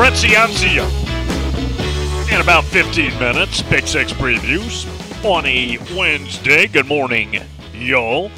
[0.00, 0.88] Brett Ciancia.
[2.32, 4.86] In about 15 minutes, Pick Six previews
[5.22, 6.66] on a Wednesday.
[6.68, 7.38] Good morning,
[7.74, 8.30] y'all.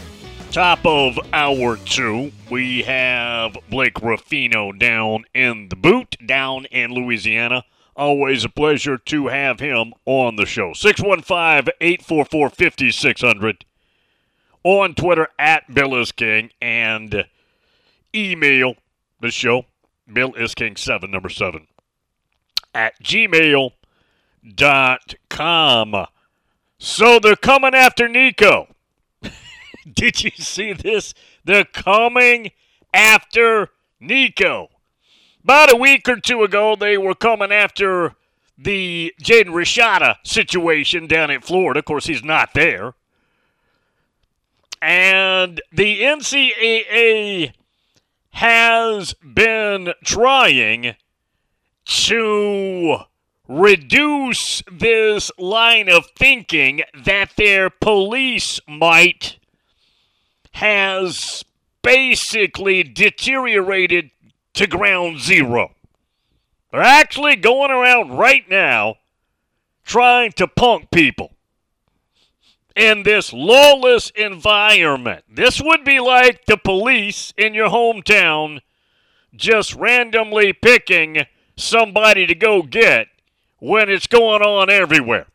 [0.51, 7.65] Top of hour two, we have Blake Ruffino down in the boot, down in Louisiana.
[7.95, 10.73] Always a pleasure to have him on the show.
[10.73, 13.65] 615 844 5600
[14.65, 17.25] on Twitter at Bill is King and
[18.13, 18.75] email
[19.21, 19.67] the show,
[20.11, 21.67] Bill is King 7, number 7,
[22.75, 23.75] at gmail.com.
[26.79, 28.69] So they're coming after Nico.
[29.93, 31.15] Did you see this?
[31.45, 32.51] They're coming
[32.93, 33.71] after
[34.01, 34.69] Nico.
[35.45, 38.15] About a week or two ago, they were coming after
[38.57, 41.81] the Jaden Rashada situation down in Florida.
[41.81, 42.95] Of course, he's not there.
[44.81, 47.53] And the NCAA
[48.33, 50.97] has been trying
[51.85, 52.97] to
[53.49, 59.39] reduce this line of thinking that their police might
[60.53, 61.45] has
[61.83, 64.11] basically deteriorated
[64.55, 65.73] to ground zero.
[66.71, 68.97] They're actually going around right now
[69.85, 71.32] trying to punk people
[72.77, 75.25] in this lawless environment.
[75.29, 78.61] This would be like the police in your hometown
[79.35, 81.25] just randomly picking
[81.57, 83.09] somebody to go get
[83.59, 85.27] when it's going on everywhere.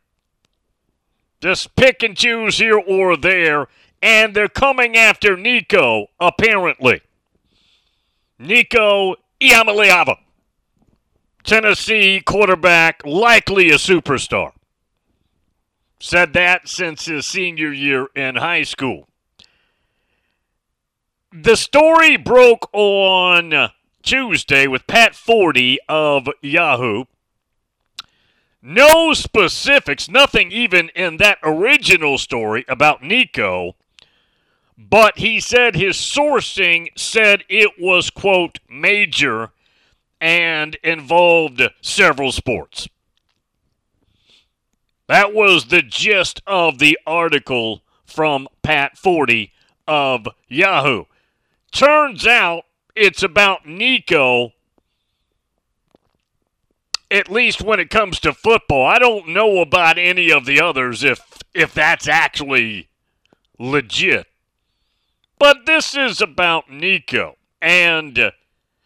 [1.40, 3.68] Just pick and choose here or there,
[4.02, 7.00] and they're coming after Nico, apparently.
[8.38, 10.16] Nico Iamaleava,
[11.44, 14.52] Tennessee quarterback, likely a superstar.
[16.00, 19.08] Said that since his senior year in high school.
[21.32, 23.70] The story broke on
[24.02, 27.04] Tuesday with Pat Forde of Yahoo.
[28.62, 33.76] No specifics, nothing even in that original story about Nico,
[34.76, 39.50] but he said his sourcing said it was, quote, major
[40.20, 42.88] and involved several sports.
[45.08, 49.50] That was the gist of the article from Pat Forde
[49.86, 51.04] of Yahoo.
[51.72, 52.64] Turns out
[52.94, 54.52] it's about Nico,
[57.10, 58.86] at least when it comes to football.
[58.86, 61.20] I don't know about any of the others if
[61.54, 62.88] if that's actually
[63.58, 64.26] legit.
[65.38, 67.36] But this is about Nico.
[67.62, 68.32] And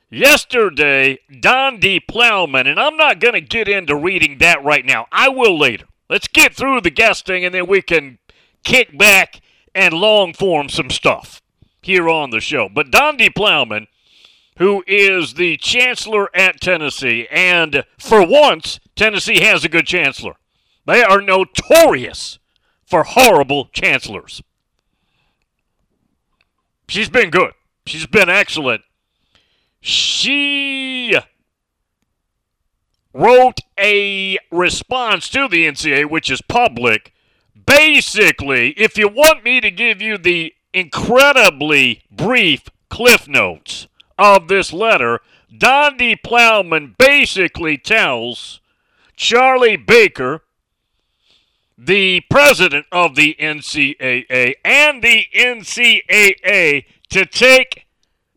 [0.09, 5.07] yesterday, Donde Plowman, and I'm not going to get into reading that right now.
[5.11, 5.87] I will later.
[6.12, 8.19] Let's get through the guesting and then we can
[8.64, 9.41] kick back
[9.75, 11.41] and long form some stuff
[11.81, 12.69] here on the show.
[12.69, 13.87] But Donde Plowman,
[14.59, 20.35] who is the chancellor at Tennessee, and for once, Tennessee has a good chancellor.
[20.85, 22.38] They are notorious
[22.85, 24.43] for horrible chancellors.
[26.88, 27.55] She's been good.
[27.87, 28.82] She's been excellent.
[29.81, 31.17] She
[33.12, 37.12] wrote a response to the NCAA, which is public.
[37.67, 43.87] Basically, if you want me to give you the incredibly brief cliff notes
[44.19, 45.20] of this letter,
[45.56, 48.61] Donde Plowman basically tells
[49.17, 50.43] Charlie Baker,
[51.76, 57.87] the president of the NCAA, and the NCAA to take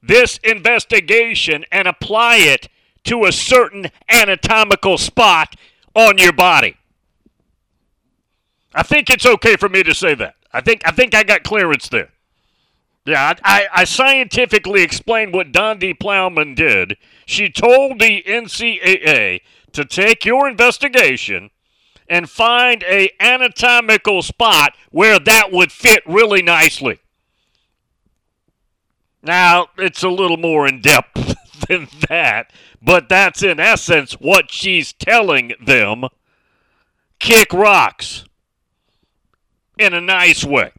[0.02, 2.68] this investigation and apply it
[3.06, 5.56] to a certain anatomical spot
[5.94, 6.78] on your body.
[8.74, 10.36] I think it's okay for me to say that.
[10.52, 12.10] I think I think I got clearance there.
[13.06, 16.98] Yeah, I, I scientifically explained what Donde Plowman did.
[17.26, 19.42] She told the NCAA
[19.74, 21.52] to take your investigation
[22.10, 27.00] and find a anatomical spot where that would fit really nicely.
[29.22, 31.36] Now, it's a little more in depth
[31.68, 36.06] than that, but that's in essence what she's telling them.
[37.20, 38.26] Kick rocks
[39.78, 40.72] in a nice way.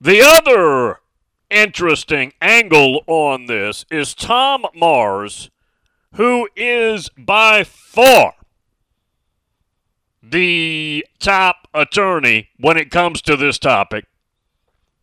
[0.00, 1.00] The other
[1.48, 5.50] interesting angle on this is Tom Mars,
[6.14, 8.34] who is by far
[10.22, 14.06] the top attorney when it comes to this topic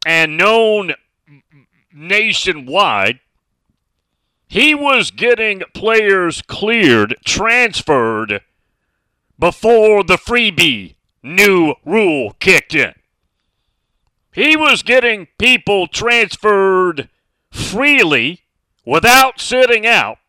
[0.05, 0.93] and known
[1.93, 3.19] nationwide.
[4.53, 8.41] He was getting players cleared, transferred
[9.39, 12.93] before the freebie new rule kicked in.
[14.31, 17.09] He was getting people transferred
[17.49, 18.41] freely
[18.85, 20.19] without sitting out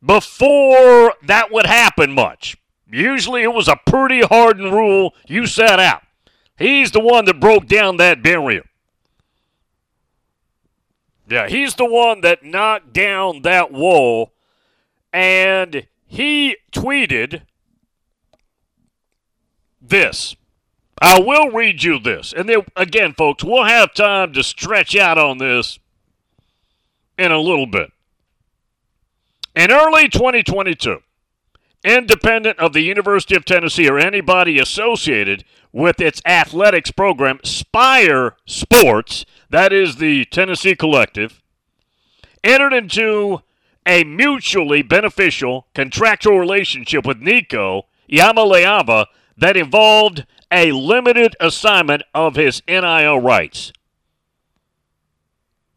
[0.00, 2.56] before that would happen much.
[2.88, 5.12] Usually it was a pretty hardened rule.
[5.26, 6.02] You sat out.
[6.56, 8.67] He's the one that broke down that barrier.
[11.28, 14.32] Yeah, he's the one that knocked down that wall.
[15.12, 17.42] And he tweeted
[19.80, 20.36] this.
[21.00, 22.32] I will read you this.
[22.32, 25.78] And then, again, folks, we'll have time to stretch out on this
[27.16, 27.92] in a little bit.
[29.54, 31.00] In early 2022,
[31.84, 39.24] independent of the University of Tennessee or anybody associated with its athletics program, Spire Sports,
[39.50, 41.40] that is the Tennessee Collective,
[42.44, 43.40] entered into
[43.86, 49.06] a mutually beneficial contractual relationship with Nico Iamaleava
[49.36, 53.72] that involved a limited assignment of his NIL rights.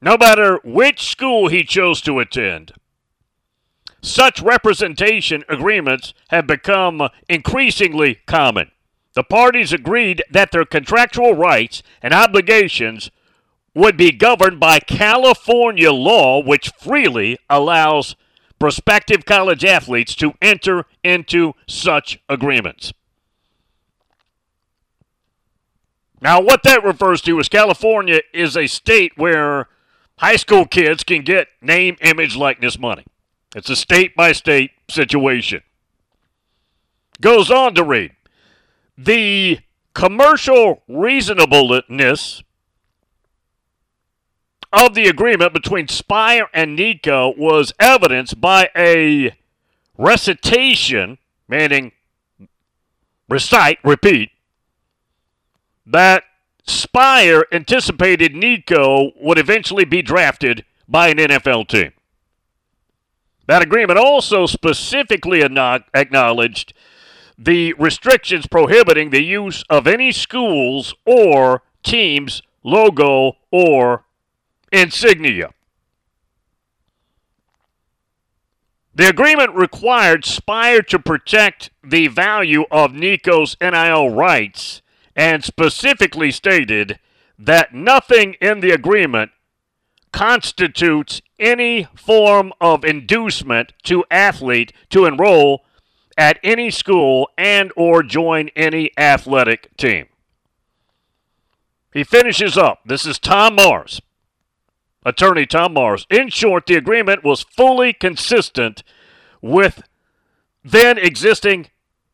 [0.02, 2.74] No matter which school he chose to attend,
[4.02, 8.72] such representation agreements have become increasingly common.
[9.14, 13.12] The parties agreed that their contractual rights and obligations
[13.74, 18.16] would be governed by California law, which freely allows
[18.60, 22.94] prospective college athletes to enter into such agreements.
[26.22, 29.68] Now, what that refers to is California is a state where
[30.20, 33.06] high school kids can get name, image, likeness money.
[33.56, 35.64] It's a state by state situation.
[37.20, 38.12] Goes on to read
[38.98, 39.60] the
[39.94, 42.44] commercial reasonableness
[44.74, 49.36] of the agreement between Spire and Nico was evidenced by a
[49.98, 51.92] recitation, meaning
[53.30, 54.32] recite, repeat,
[55.86, 56.24] that
[56.66, 61.92] Spire anticipated Nico would eventually be drafted by an NFL team.
[63.48, 66.74] That agreement also specifically acknowledged
[67.38, 74.06] the restrictions prohibiting the use of any school's or team's logo or
[74.72, 75.52] insignia.
[78.94, 84.82] The agreement required Spire to protect the value of Nico's NIL rights
[85.16, 87.00] and specifically stated
[87.40, 89.32] that nothing in the agreement
[90.12, 95.64] constitutes any form of inducement to athlete to enroll
[96.18, 100.08] at any school and or join any athletic team.
[101.94, 102.82] He finishes up.
[102.86, 104.02] This is Tom Mars,
[105.06, 106.06] attorney Tom Mars.
[106.10, 108.84] In short, the agreement was fully consistent
[109.42, 109.84] with
[110.64, 111.68] then existing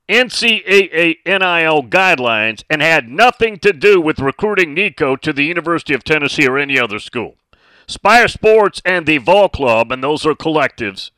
[0.10, 6.03] NCAA NIL guidelines and had nothing to do with recruiting Nico to the University of
[6.03, 7.36] Tennessee or any other school.
[7.88, 11.12] Spire Sports and the Vol Club, and those are collectives,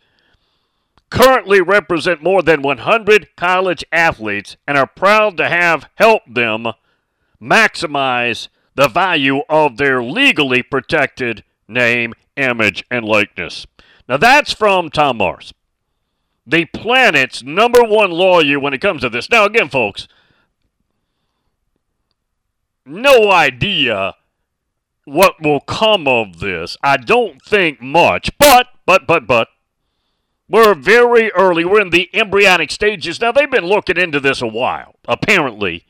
[1.10, 6.68] currently represent more than 100 college athletes and are proud to have helped them
[7.42, 13.66] maximize the value of their legally protected name, image, and likeness.
[14.08, 15.54] Now that's from Tom Mars
[16.50, 19.30] the planet's number one lawyer when it comes to this.
[19.30, 20.08] Now, again, folks,
[22.86, 24.16] no idea
[25.06, 26.76] what will come of this.
[26.84, 29.50] I don't think much, but, but, but, but,
[30.48, 31.64] we're very early.
[31.64, 33.22] We're in the embryonic stages.
[33.22, 35.86] Now, they've been looking into this a while, apparently.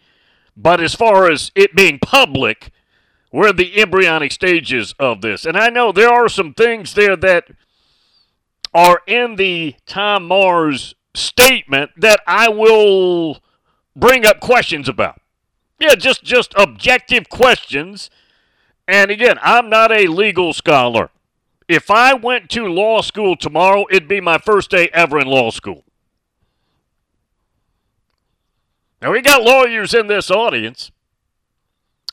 [0.57, 2.71] But as far as it being public,
[3.31, 5.45] we're in the embryonic stages of this.
[5.45, 7.45] And I know there are some things there that
[8.73, 13.41] are in the Tom Mars statement that I will
[13.95, 15.21] bring up questions about.
[15.79, 18.09] Yeah, just just objective questions.
[18.87, 21.09] And again, I'm not a legal scholar.
[21.67, 25.51] If I went to law school tomorrow, it'd be my first day ever in law
[25.51, 25.83] school.
[29.01, 30.91] Now, we got lawyers in this audience,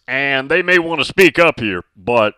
[0.06, 2.34] and they may want to speak up here, but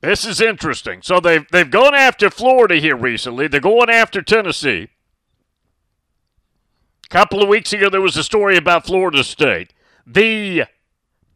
[0.00, 1.00] this is interesting.
[1.02, 4.88] So they've, they've gone after Florida here recently, they're going after Tennessee.
[7.04, 9.72] A couple of weeks ago, there was a story about Florida State.
[10.06, 10.64] The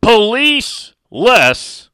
[0.00, 1.90] police less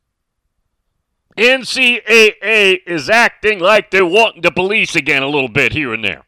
[1.36, 6.22] NCAA is acting like they're wanting to police again a little bit here and there.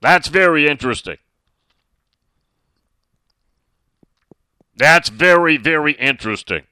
[0.00, 1.18] That's very interesting.
[4.80, 6.62] That's very, very interesting.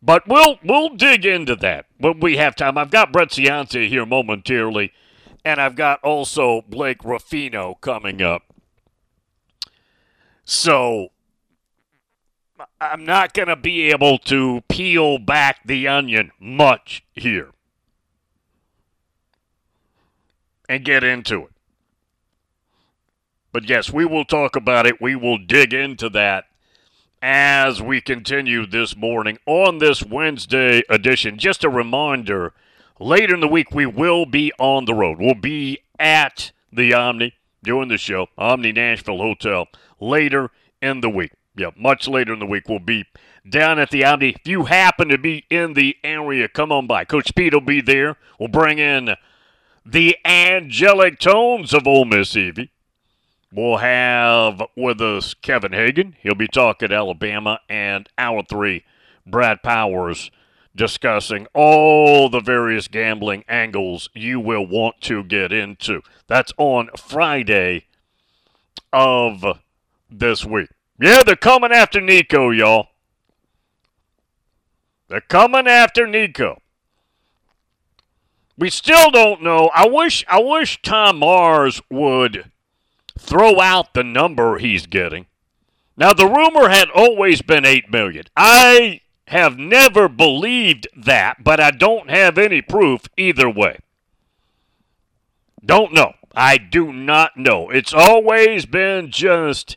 [0.00, 2.78] But we'll we'll dig into that when we have time.
[2.78, 4.92] I've got Brett Ciancia here momentarily,
[5.44, 8.42] and I've got also Blake Ruffino coming up.
[10.44, 11.08] So
[12.80, 17.50] I'm not going to be able to peel back the onion much here
[20.68, 21.53] and get into it.
[23.54, 25.00] But yes, we will talk about it.
[25.00, 26.44] We will dig into that
[27.22, 31.38] as we continue this morning on this Wednesday edition.
[31.38, 32.52] Just a reminder
[33.00, 35.18] later in the week, we will be on the road.
[35.18, 37.32] We'll be at the Omni
[37.62, 39.68] doing the show, Omni Nashville Hotel,
[39.98, 40.50] later
[40.82, 43.04] in the week yeah, much later in the week, we'll be
[43.48, 44.30] down at the Omni.
[44.30, 47.04] If you happen to be in the area, come on by.
[47.04, 48.16] Coach Pete will be there.
[48.38, 49.14] We'll bring in
[49.86, 52.70] the angelic tones of Ole Miss Evie.
[53.54, 56.16] We'll have with us Kevin Hagan.
[56.20, 58.84] He'll be talking Alabama and hour three,
[59.24, 60.32] Brad Powers
[60.74, 66.02] discussing all the various gambling angles you will want to get into.
[66.26, 67.84] That's on Friday
[68.92, 69.44] of
[70.10, 70.70] this week.
[70.98, 72.88] Yeah, they're coming after Nico, y'all.
[75.06, 76.60] They're coming after Nico.
[78.58, 79.70] We still don't know.
[79.72, 82.50] I wish I wish Tom Mars would
[83.24, 85.26] throw out the number he's getting.
[85.96, 88.24] Now the rumor had always been 8 million.
[88.36, 93.78] I have never believed that, but I don't have any proof either way.
[95.64, 96.12] Don't know.
[96.34, 97.70] I do not know.
[97.70, 99.76] It's always been just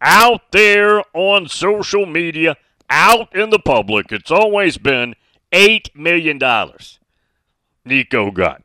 [0.00, 2.56] out there on social media,
[2.88, 5.14] out in the public, it's always been
[5.52, 6.38] $8 million
[7.84, 8.62] Nico got.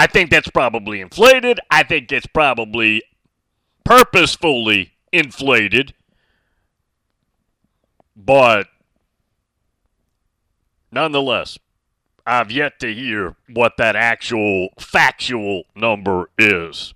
[0.00, 1.60] I think that's probably inflated.
[1.70, 3.02] I think it's probably
[3.84, 5.92] purposefully inflated.
[8.16, 8.68] But
[10.90, 11.58] nonetheless,
[12.26, 16.94] I've yet to hear what that actual factual number is.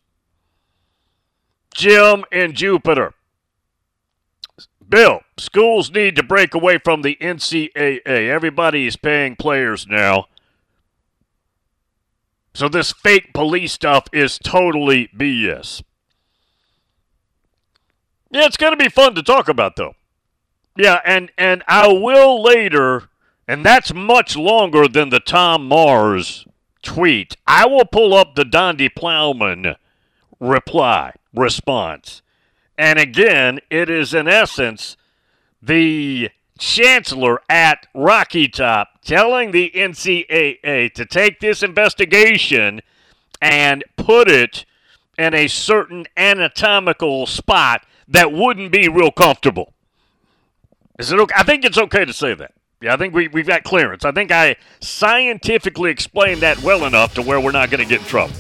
[1.74, 3.12] Jim and Jupiter.
[4.88, 8.06] Bill, schools need to break away from the NCAA.
[8.06, 10.28] Everybody is paying players now.
[12.54, 15.82] So this fake police stuff is totally BS.
[18.30, 19.94] Yeah, it's going to be fun to talk about though.
[20.76, 23.08] Yeah, and and I will later,
[23.46, 26.46] and that's much longer than the Tom Mars
[26.82, 27.36] tweet.
[27.46, 29.76] I will pull up the Donde Plowman
[30.40, 32.22] reply response.
[32.76, 34.96] And again, it is in essence
[35.62, 42.80] the chancellor at Rocky Top telling the NCAA to take this investigation
[43.40, 44.64] and put it
[45.18, 49.72] in a certain anatomical spot that wouldn't be real comfortable.
[50.98, 51.34] Is it okay?
[51.36, 52.52] I think it's okay to say that.
[52.80, 54.04] Yeah, I think we, we've got clearance.
[54.04, 58.00] I think I scientifically explained that well enough to where we're not going to get
[58.00, 58.34] in trouble.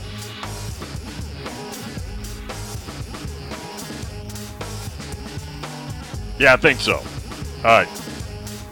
[6.38, 6.96] Yeah, I think so.
[6.96, 8.03] All right.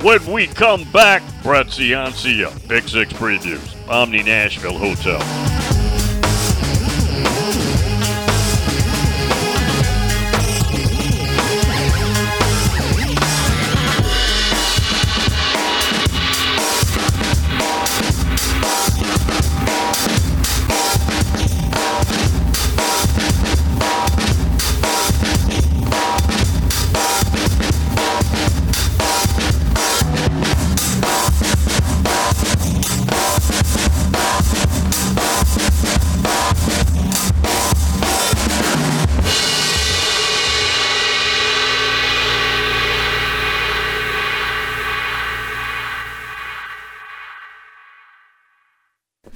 [0.03, 5.21] When we come back, Brett Ciancia, Pick Six Previews, Omni Nashville Hotel.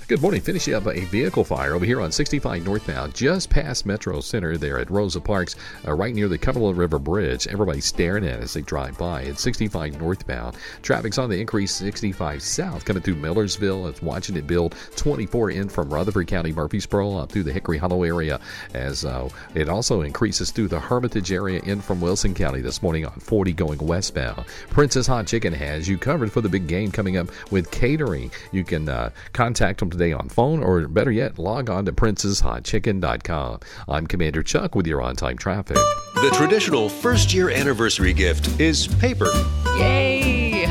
[0.09, 0.41] Good morning.
[0.41, 4.79] Finishing up a vehicle fire over here on 65 northbound, just past Metro Center there
[4.79, 7.49] at Rosa Parks, uh, right near the Cumberland River Bridge.
[7.49, 9.23] Everybody's staring at it as they drive by.
[9.23, 10.59] It's 65 northbound.
[10.83, 13.89] Traffic's on the increase 65 south coming through Millersville.
[13.89, 18.05] It's watching it build 24 in from Rutherford County, Murfreesboro up through the Hickory Hollow
[18.05, 18.39] area
[18.75, 23.07] as uh, it also increases through the Hermitage area in from Wilson County this morning
[23.07, 24.47] on 40 going westbound.
[24.71, 28.31] Prince's Hot Chicken has you covered for the big game coming up with catering.
[28.53, 33.61] You can uh, contact them today on phone or better yet, log on to princeshotchicken.com.
[33.88, 35.76] I'm Commander Chuck with your on time traffic.
[36.15, 39.31] The traditional first year anniversary gift is paper.
[39.79, 40.67] Yay!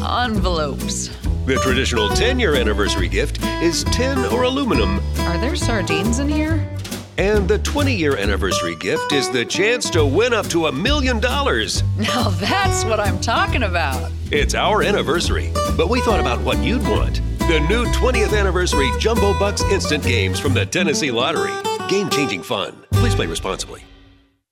[0.00, 1.08] Envelopes.
[1.46, 5.00] The traditional 10 year anniversary gift is tin or aluminum.
[5.20, 6.68] Are there sardines in here?
[7.16, 11.18] And the 20 year anniversary gift is the chance to win up to a million
[11.18, 11.82] dollars.
[11.96, 14.12] Now that's what I'm talking about.
[14.30, 17.20] It's our anniversary, but we thought about what you'd want.
[17.48, 21.54] The new 20th anniversary Jumbo Bucks instant games from the Tennessee Lottery.
[21.88, 22.84] Game changing fun.
[22.92, 23.80] Please play responsibly.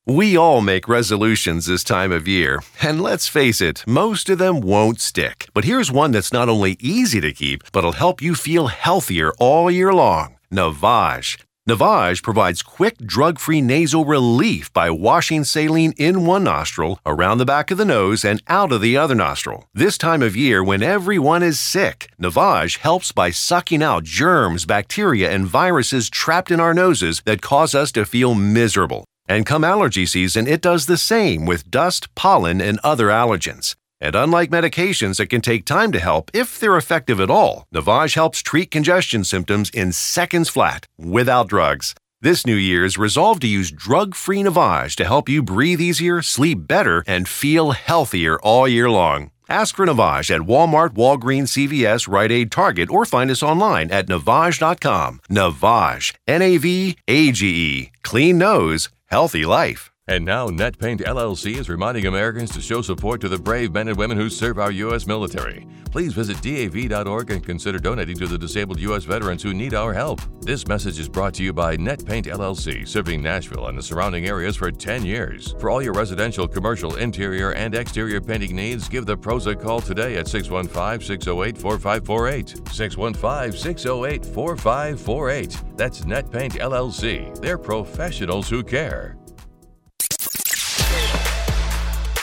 [0.07, 4.63] We all make resolutions this time of year, and let's face it, most of them
[4.63, 5.47] won't stick.
[5.53, 9.71] But here's one that's not only easy to keep, but'll help you feel healthier all
[9.71, 11.46] year long Navage.
[11.69, 17.45] Navage provides quick drug free nasal relief by washing saline in one nostril, around the
[17.45, 19.69] back of the nose, and out of the other nostril.
[19.75, 25.29] This time of year, when everyone is sick, Navage helps by sucking out germs, bacteria,
[25.33, 29.05] and viruses trapped in our noses that cause us to feel miserable.
[29.29, 33.75] And come allergy season, it does the same with dust, pollen, and other allergens.
[34.01, 38.15] And unlike medications that can take time to help, if they're effective at all, Navage
[38.15, 41.95] helps treat congestion symptoms in seconds flat, without drugs.
[42.21, 46.67] This New Year's, resolve to use drug free Navage to help you breathe easier, sleep
[46.67, 49.31] better, and feel healthier all year long.
[49.49, 54.09] Ask for Navage at Walmart, Walgreens, CVS, Rite Aid, Target, or find us online at
[54.09, 55.21] Navage.com.
[55.31, 57.93] Navage, N A V A G E.
[58.03, 59.93] Clean nose, healthy life.
[60.09, 63.99] And now, NetPaint LLC is reminding Americans to show support to the brave men and
[63.99, 65.05] women who serve our U.S.
[65.05, 65.67] military.
[65.91, 69.03] Please visit DAV.org and consider donating to the disabled U.S.
[69.03, 70.21] veterans who need our help.
[70.43, 74.55] This message is brought to you by NetPaint LLC, serving Nashville and the surrounding areas
[74.55, 75.57] for 10 years.
[75.59, 79.81] For all your residential, commercial, interior, and exterior painting needs, give the pros a call
[79.81, 82.49] today at 615 608 4548.
[82.73, 85.63] 615 608 4548.
[85.77, 87.41] That's NetPaint LLC.
[87.41, 89.17] They're professionals who care.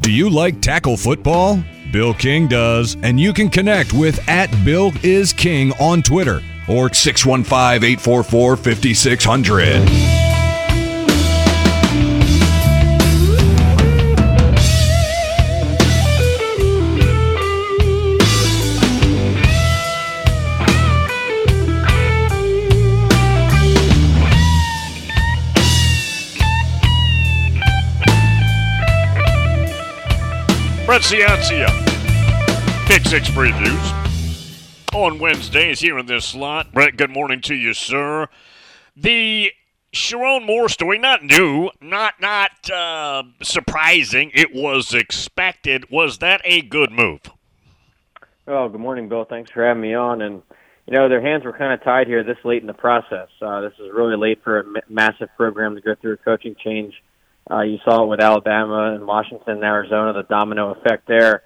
[0.00, 1.60] Do you like tackle football?
[1.92, 6.92] Bill King does, and you can connect with at Bill is King on Twitter or
[6.92, 10.15] 615 844 5600.
[30.86, 31.66] Brett Ciancia,
[32.86, 36.72] Pick Six previews on Wednesdays here in this slot.
[36.72, 38.28] Brett, good morning to you, sir.
[38.96, 39.50] The
[39.92, 44.30] Sherrone Moore story, not new, not not uh, surprising.
[44.32, 45.90] It was expected.
[45.90, 47.22] Was that a good move?
[48.46, 49.24] Oh, good morning, Bill.
[49.24, 50.22] Thanks for having me on.
[50.22, 50.40] And
[50.86, 53.28] you know, their hands were kind of tied here this late in the process.
[53.42, 56.54] Uh, this is really late for a m- massive program to go through a coaching
[56.62, 56.94] change.
[57.50, 61.42] Uh, you saw it with Alabama and Washington and Arizona, the domino effect there.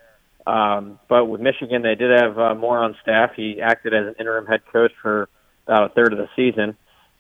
[0.47, 3.33] Um, but with Michigan, they did have uh, Moore on staff.
[3.37, 5.29] He acted as an interim head coach for
[5.67, 6.77] about a third of the season,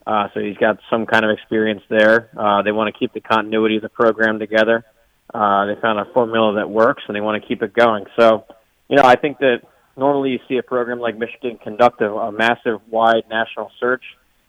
[0.07, 2.31] uh, so he's got some kind of experience there.
[2.37, 4.85] Uh, they want to keep the continuity of the program together.
[5.33, 8.07] Uh, they found a formula that works, and they want to keep it going.
[8.19, 8.45] So,
[8.89, 9.61] you know, I think that
[9.97, 14.03] normally you see a program like Michigan conduct a, a massive, wide national search,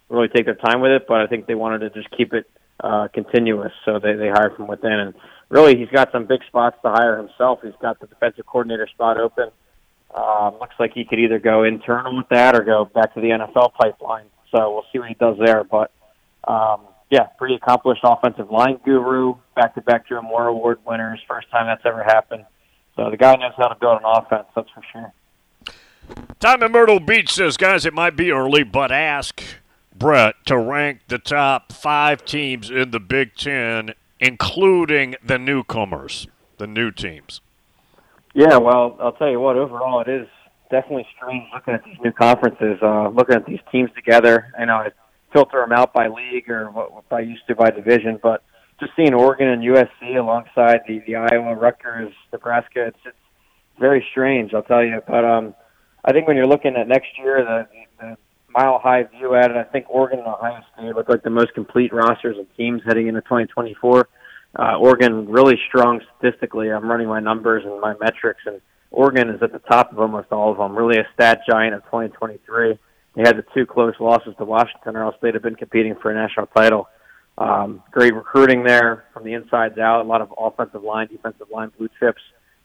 [0.10, 1.06] really take their time with it.
[1.08, 2.50] But I think they wanted to just keep it
[2.82, 4.91] uh, continuous, so they they hire from within.
[4.91, 5.13] And
[5.50, 7.60] really, he's got some big spots to hire himself.
[7.63, 9.50] He's got the defensive coordinator spot open.
[10.13, 13.30] Um, looks like he could either go internal with that or go back to the
[13.30, 14.26] NFL pipeline.
[14.52, 15.63] So we'll see what he does there.
[15.63, 15.91] But
[16.46, 21.20] um, yeah, pretty accomplished offensive line guru, back-to-back Joe Moore Award winners.
[21.28, 22.46] First time that's ever happened.
[22.96, 24.48] So the guy knows how to build an offense.
[24.56, 25.13] That's for sure.
[26.39, 29.41] Time in Myrtle Beach says, guys, it might be early, but ask
[30.02, 36.66] Brett to rank the top five teams in the Big Ten, including the newcomers, the
[36.66, 37.40] new teams.
[38.34, 39.58] Yeah, well, I'll tell you what.
[39.58, 40.28] Overall, it is
[40.72, 44.52] definitely strange looking at these new conferences, uh, looking at these teams together.
[44.58, 44.90] I know I
[45.34, 48.42] filter them out by league or what, I used to by division, but
[48.80, 53.16] just seeing Oregon and USC alongside the the Iowa, Rutgers, Nebraska, it's it's
[53.80, 54.56] very strange.
[54.56, 55.54] I'll tell you, but um,
[56.04, 57.68] I think when you're looking at next year, the,
[58.00, 58.18] the
[58.54, 61.54] mile high view at it, I think Oregon and Ohio State look like the most
[61.54, 64.08] complete rosters of teams heading into 2024.
[64.54, 66.72] Uh, Oregon really strong statistically.
[66.72, 68.62] I'm running my numbers and my metrics, and
[68.92, 70.76] Oregon is at the top of almost all of them.
[70.76, 72.78] Really a stat giant of 2023.
[73.16, 76.12] They had the two close losses to Washington, or else they'd have been competing for
[76.12, 76.88] a national title.
[77.38, 80.02] Um, great recruiting there from the insides out.
[80.02, 82.22] A lot of offensive line, defensive line blue chips.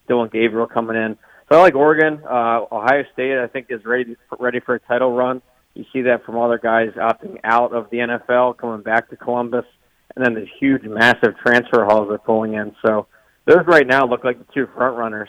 [0.08, 1.16] Dillon Gabriel coming in.
[1.48, 2.20] So I like Oregon.
[2.24, 5.42] Uh, Ohio State, I think, is ready ready for a title run.
[5.76, 9.16] You see that from all their guys opting out of the NFL, coming back to
[9.16, 9.66] Columbus,
[10.14, 12.74] and then the huge, massive transfer hauls they're pulling in.
[12.84, 13.06] So
[13.44, 15.28] those right now look like the two front runners.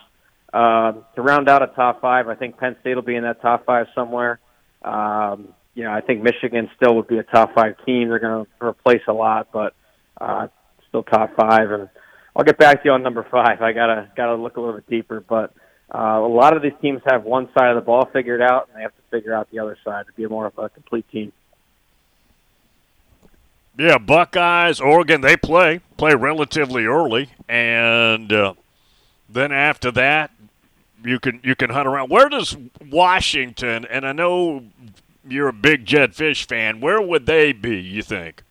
[0.53, 3.41] Uh, to round out a top five, I think Penn State will be in that
[3.41, 4.39] top five somewhere.
[4.83, 8.07] Um, you know, I think Michigan still would be a top five team.
[8.07, 9.75] They're going to replace a lot, but
[10.19, 10.47] uh,
[10.87, 11.71] still top five.
[11.71, 11.89] And
[12.35, 13.61] I'll get back to you on number five.
[13.61, 15.53] I gotta gotta look a little bit deeper, but
[15.93, 18.77] uh, a lot of these teams have one side of the ball figured out, and
[18.77, 21.31] they have to figure out the other side to be more of a complete team.
[23.77, 28.53] Yeah, Buckeyes, Oregon, they play play relatively early, and uh,
[29.29, 30.31] then after that,
[31.03, 32.09] you can you can hunt around.
[32.09, 32.57] Where does
[32.89, 33.85] Washington?
[33.85, 34.63] And I know
[35.27, 36.81] you're a big Jedd Fisch fan.
[36.81, 37.79] Where would they be?
[37.79, 38.43] You think?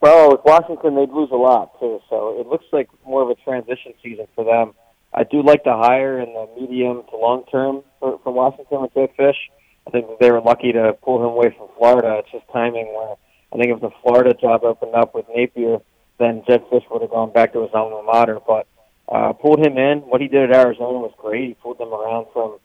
[0.00, 2.00] Well, with Washington, they'd lose a lot too.
[2.10, 4.74] So it looks like more of a transition season for them.
[5.14, 9.10] I do like the hire in the medium to long term for, Washington with Jedd
[9.16, 9.38] Fisch.
[9.86, 12.16] I think they were lucky to pull him away from Florida.
[12.18, 13.14] It's just timing where
[13.52, 15.78] I think if the Florida job opened up with Napier,
[16.18, 18.40] then Jedd Fisch would have gone back to his alma mater.
[18.44, 18.66] But
[19.08, 19.98] uh, pulled him in.
[20.00, 21.48] What he did at Arizona was great.
[21.48, 22.58] He pulled them around from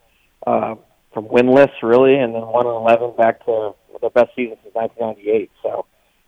[0.48, 0.76] uh,
[1.14, 5.52] from winless really, and then one and eleven back to the best season since 1998.
[5.62, 5.86] So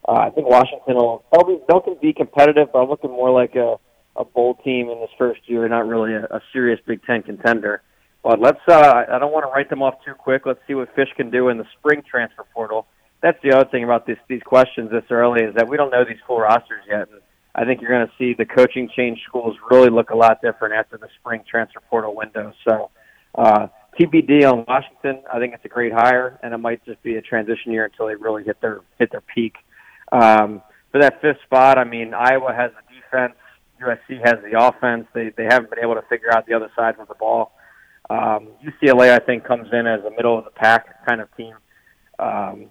[0.08, 3.78] uh, I think Washington will be, they'll be competitive, but I'm looking more like a
[4.22, 7.82] a bowl team in this first year, not really a, a serious Big Ten contender.
[8.24, 10.44] But let's uh, I don't want to write them off too quick.
[10.46, 12.86] Let's see what Fisch can do in the spring transfer portal.
[13.22, 16.04] That's the other thing about this, these questions this early is that we don't know
[16.04, 17.08] these full rosters yet.
[17.12, 17.22] And
[17.54, 20.74] I think you're going to see the coaching change schools really look a lot different
[20.76, 22.54] after the spring transfer portal window.
[22.68, 22.90] So
[23.36, 23.68] uh,
[24.00, 25.24] TBD on Washington.
[25.32, 28.08] I think it's a great hire, and it might just be a transition year until
[28.08, 29.56] they really hit their hit their peak.
[30.12, 33.38] Um, for that fifth spot, I mean Iowa has the defense.
[33.82, 35.08] USC has the offense.
[35.14, 37.54] They they haven't been able to figure out the other side of the ball.
[38.10, 41.56] Um, UCLA, I think, comes in as a middle of the pack kind of team.
[42.20, 42.66] Um,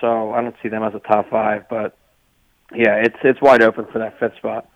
[0.00, 1.96] so I don't see them as a top five, but
[2.74, 4.68] yeah, it's it's wide open for that fifth spot.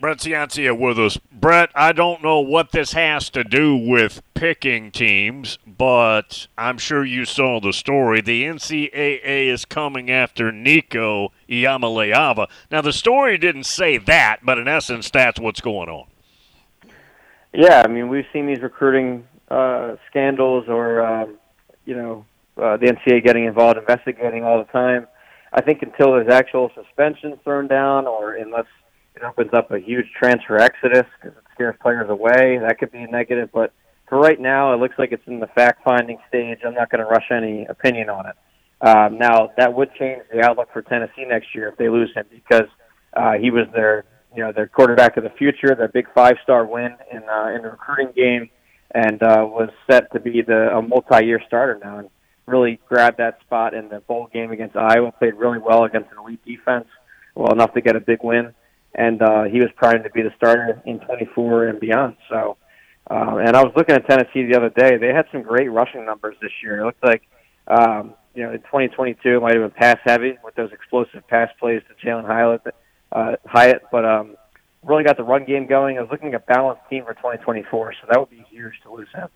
[0.00, 1.18] Brett Ciancia with us.
[1.32, 7.04] Brett, I don't know what this has to do with picking teams, but I'm sure
[7.04, 8.20] you saw the story.
[8.20, 12.46] The NCAA is coming after Nico Iamaleava.
[12.70, 16.06] Now, the story didn't say that, but in essence, that's what's going on.
[17.52, 21.38] Yeah, I mean, we've seen these recruiting uh, scandals or, um,
[21.86, 22.24] you know,
[22.56, 25.08] uh, the NCAA getting involved, investigating all the time.
[25.52, 28.66] I think until there's actual suspension thrown down or unless–
[29.18, 32.58] it opens up a huge transfer exodus because it scares players away.
[32.58, 33.72] That could be a negative, but
[34.08, 36.58] for right now, it looks like it's in the fact-finding stage.
[36.64, 38.36] I'm not going to rush any opinion on it.
[38.80, 42.24] Um, now, that would change the outlook for Tennessee next year if they lose him
[42.30, 42.68] because
[43.14, 44.04] uh, he was their,
[44.34, 47.70] you know, their quarterback of the future, their big five-star win in uh, in the
[47.70, 48.48] recruiting game,
[48.94, 52.08] and uh, was set to be the a multi-year starter now, and
[52.46, 55.12] really grabbed that spot in the bowl game against Iowa.
[55.12, 56.86] Played really well against an elite defense,
[57.34, 58.54] well enough to get a big win
[58.94, 62.16] and uh, he was primed to be the starter in 24 and beyond.
[62.28, 62.56] So,
[63.10, 66.04] uh, and I was looking at Tennessee the other day; they had some great rushing
[66.04, 66.80] numbers this year.
[66.80, 67.22] It looked like,
[67.66, 71.50] um, you know, in 2022 it might have been pass heavy with those explosive pass
[71.58, 72.62] plays to Jalin Hyatt,
[73.12, 74.36] uh, Hyatt, but um,
[74.82, 75.98] really got the run game going.
[75.98, 78.92] I was looking at a balanced team for 2024, so that would be huge to
[78.92, 79.28] lose him.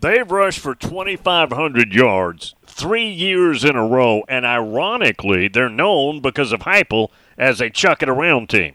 [0.00, 6.52] They've rushed for 2,500 yards three years in a row, and ironically, they're known because
[6.52, 7.08] of Heupel
[7.38, 8.74] as a chuck it around team.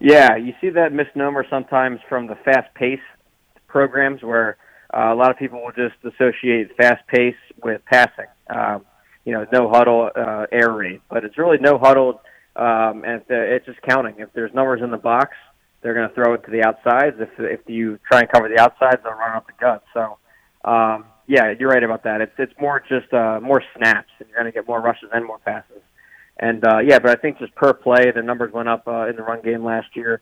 [0.00, 3.00] Yeah, you see that misnomer sometimes from the fast pace
[3.66, 4.56] programs where
[4.94, 8.26] uh, a lot of people will just associate fast pace with passing.
[8.48, 8.86] Um,
[9.24, 12.20] you know no huddle uh, air raid, but it's really no huddle,
[12.56, 14.14] um, and it's just counting.
[14.18, 15.36] If there's numbers in the box,
[15.82, 17.16] they're going to throw it to the outsides.
[17.18, 19.84] If if you try and cover the outsides, they'll run off the gut.
[19.92, 20.18] So.
[20.64, 22.22] Um, yeah, you're right about that.
[22.22, 25.24] It's it's more just uh, more snaps, and you're going to get more rushes and
[25.24, 25.82] more passes.
[26.38, 29.16] And uh, yeah, but I think just per play, the numbers went up uh, in
[29.16, 30.20] the run game last year.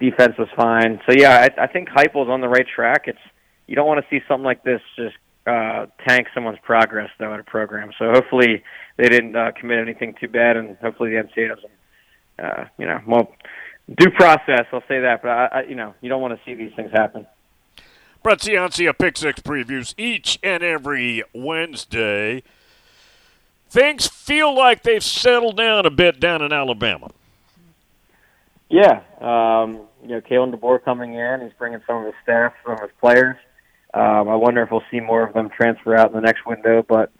[0.00, 1.00] Defense was fine.
[1.06, 3.04] So yeah, I, I think Heupel's on the right track.
[3.06, 3.18] It's
[3.66, 7.40] you don't want to see something like this just uh, tank someone's progress though at
[7.40, 7.90] a program.
[7.98, 8.62] So hopefully
[8.96, 11.72] they didn't uh, commit anything too bad, and hopefully the NCAA doesn't.
[12.38, 13.32] Uh, you know, well,
[13.96, 14.66] due process.
[14.72, 16.92] I'll say that, but I, I, you know, you don't want to see these things
[16.92, 17.26] happen.
[18.22, 22.42] Brett Ciancia Pick Six previews each and every Wednesday.
[23.70, 27.10] Things feel like they've settled down a bit down in Alabama.
[28.70, 32.74] Yeah, um, you know, Kalen DeBoer coming in, he's bringing some of his staff, some
[32.74, 33.36] of his players.
[33.94, 36.84] Um, I wonder if we'll see more of them transfer out in the next window.
[36.86, 37.10] But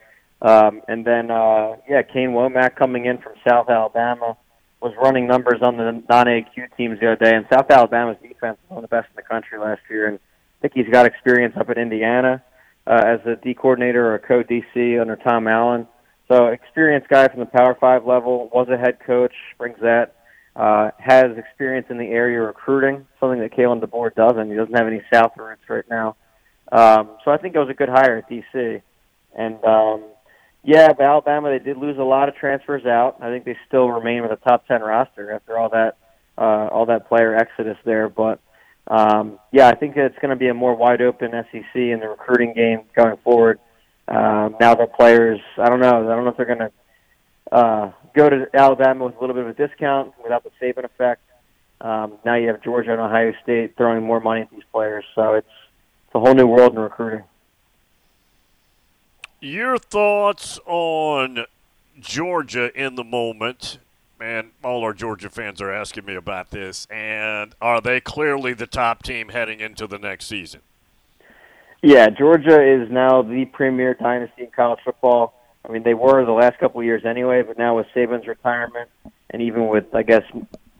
[0.41, 4.37] um, and then uh, yeah, Kane Wommack coming in from South Alabama
[4.81, 8.69] was running numbers on the non-AQ teams the other day, and South Alabama's defense was
[8.69, 10.07] one of the best in the country last year.
[10.07, 12.43] And I think he's got experience up at Indiana
[12.87, 15.87] uh, as a D coordinator or a co-DC under Tom Allen.
[16.29, 20.15] So experienced guy from the Power Five level, was a head coach, brings that.
[20.55, 24.51] Uh, has experience in the area recruiting, something that Kalen DeBoer doesn't.
[24.51, 26.17] He doesn't have any South roots right now.
[26.73, 28.83] Um, so I think it was a good hire at DC.
[29.37, 30.03] And um,
[30.65, 33.19] yeah, but Alabama they did lose a lot of transfers out.
[33.23, 35.97] I think they still remain with a top ten roster after all that
[36.37, 38.09] uh, all that player exodus there.
[38.09, 38.41] But
[38.89, 42.09] um, yeah, I think it's going to be a more wide open SEC in the
[42.09, 43.61] recruiting game going forward.
[44.09, 46.73] Um, now the players, I don't know, I don't know if they're going to
[47.53, 51.23] uh, go to Alabama with a little bit of a discount without the Saban effect.
[51.81, 55.35] Um, now you have Georgia and Ohio State throwing more money at these players, so
[55.35, 55.47] it's
[56.07, 57.23] it's a whole new world in recruiting.
[59.41, 61.45] Your thoughts on
[62.01, 63.79] Georgia in the moment?
[64.19, 66.87] Man, all our Georgia fans are asking me about this.
[66.91, 70.61] And are they clearly the top team heading into the next season?
[71.83, 75.35] Yeah, Georgia is now the premier dynasty in college football.
[75.65, 78.91] I mean, they were the last couple of years anyway, but now with Saban's retirement
[79.31, 80.23] and even with, I guess,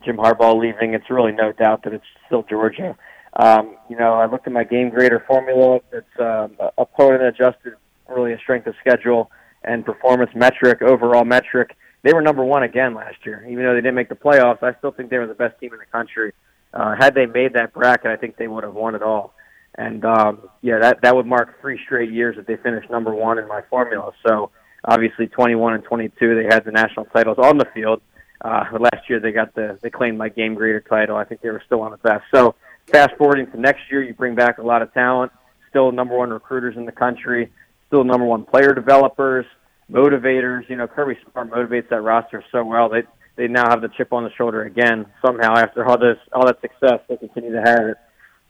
[0.05, 2.97] Jim Harbaugh leaving, it's really no doubt that it's still Georgia.
[3.35, 5.81] Um, you know, I looked at my game grader formula.
[5.93, 7.75] It's um, opponent adjusted,
[8.09, 9.31] really a strength of schedule
[9.63, 11.77] and performance metric, overall metric.
[12.03, 14.63] They were number one again last year, even though they didn't make the playoffs.
[14.63, 16.33] I still think they were the best team in the country.
[16.73, 19.35] Uh, had they made that bracket, I think they would have won it all.
[19.79, 23.39] And um, yeah, that that would mark three straight years that they finished number one
[23.39, 24.11] in my formula.
[24.27, 24.51] So
[24.85, 28.03] obviously, 21 and 22, they had the national titles on the field.
[28.41, 31.17] Uh, last year, they got the they claimed my game grader title.
[31.17, 32.25] I think they were still on the best.
[32.35, 32.57] So
[32.89, 35.31] fast forwarding to next year, you bring back a lot of talent.
[35.71, 37.53] Still number one recruiters in the country.
[37.87, 39.47] Still number one player developers,
[39.89, 40.69] motivators.
[40.69, 42.89] You know, Kirby Smart motivates that roster so well.
[42.89, 43.05] They
[43.37, 45.07] they now have the chip on the shoulder again.
[45.25, 47.97] Somehow, after all this all that success, they continue to have it.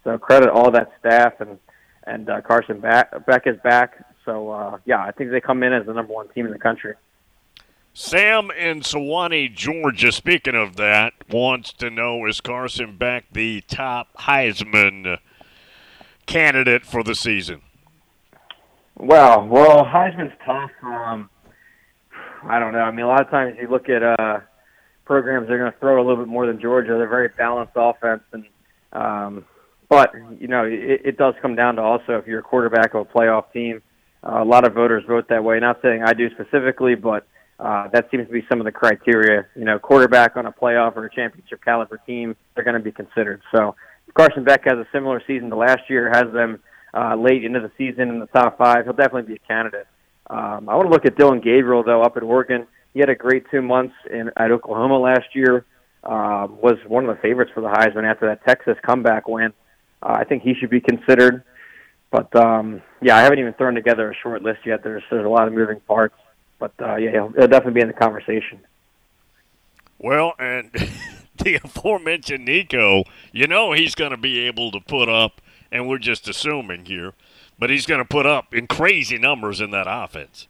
[0.09, 1.59] So credit all that staff and
[2.05, 4.03] and uh, Carson back, Beck is back.
[4.25, 6.57] So uh, yeah, I think they come in as the number one team in the
[6.57, 6.95] country.
[7.93, 14.07] Sam in Suwanee, Georgia, speaking of that, wants to know is Carson Beck the top
[14.17, 15.19] Heisman
[16.25, 17.61] candidate for the season?
[18.97, 20.71] Well, well, Heisman's tough.
[20.81, 21.29] Um,
[22.43, 22.79] I don't know.
[22.79, 24.39] I mean, a lot of times you look at uh,
[25.05, 26.95] programs, they're going to throw a little bit more than Georgia.
[26.97, 28.45] They're very balanced offense, and
[28.91, 29.45] um,
[29.89, 33.07] but you know, it, it does come down to also if you're a quarterback of
[33.07, 33.81] a playoff team.
[34.23, 35.59] Uh, a lot of voters vote that way.
[35.59, 37.25] Not saying I do specifically, but
[37.59, 39.45] uh, that seems to be some of the criteria.
[39.55, 42.91] You know, quarterback on a playoff or a championship caliber team, they're going to be
[42.91, 43.41] considered.
[43.53, 43.75] So
[44.13, 46.59] Carson Beck has a similar season to last year, has them
[46.93, 48.83] uh, late into the season in the top five.
[48.85, 49.87] He'll definitely be a candidate.
[50.29, 52.67] Um, I want to look at Dillon Gabriel though up at Oregon.
[52.93, 55.65] He had a great two months in at Oklahoma last year.
[56.03, 59.53] Uh, was one of the favorites for the Heisman after that Texas comeback win.
[60.01, 61.43] Uh, I think he should be considered.
[62.11, 64.83] But um, yeah, I haven't even thrown together a short list yet.
[64.83, 66.15] There's there's a lot of moving parts.
[66.59, 68.59] But uh, yeah, he'll, he'll definitely be in the conversation.
[69.97, 70.71] Well, and
[71.37, 75.99] the aforementioned Nico, you know he's going to be able to put up, and we're
[75.99, 77.13] just assuming here,
[77.57, 80.47] but he's going to put up in crazy numbers in that offense.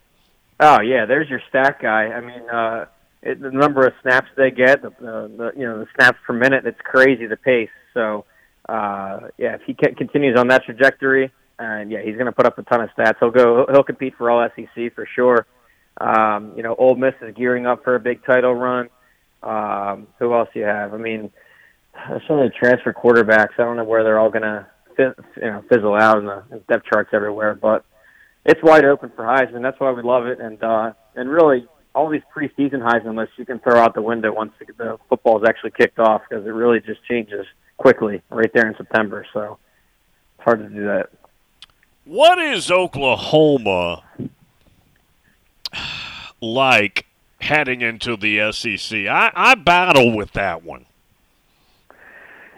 [0.59, 2.07] Oh yeah, there's your stat guy.
[2.07, 2.85] I mean, uh,
[3.21, 6.33] it, the number of snaps they get, the, the, the you know the snaps per
[6.33, 7.69] minute, it's crazy the pace.
[7.93, 8.25] So
[8.69, 12.57] uh, yeah, if he continues on that trajectory, and yeah, he's going to put up
[12.59, 13.15] a ton of stats.
[13.19, 15.47] He'll go, he'll compete for all SEC for sure.
[15.99, 18.89] Um, you know, Ole Miss is gearing up for a big title run.
[19.41, 20.93] Um, who else do you have?
[20.93, 21.31] I mean,
[22.27, 23.53] some of the transfer quarterbacks.
[23.57, 26.85] I don't know where they're all going to you know fizzle out in the depth
[26.85, 27.83] charts everywhere, but
[28.45, 29.63] it's wide open for Heisman.
[29.63, 33.45] That's why we love it, and uh, and really all these preseason Heisman lists you
[33.45, 36.51] can throw out the window once the, the football is actually kicked off because it
[36.51, 37.45] really just changes
[37.79, 39.25] quickly right there in September.
[39.33, 39.57] So
[40.37, 41.09] it's hard to do that.
[42.05, 44.03] What is Oklahoma
[46.41, 47.05] like
[47.41, 49.07] heading into the SEC?
[49.07, 50.85] I, I battle with that one.